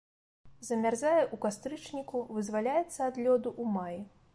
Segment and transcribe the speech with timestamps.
[0.69, 3.99] Замярзае ў кастрычніку, вызваляецца ад лёду ў маі.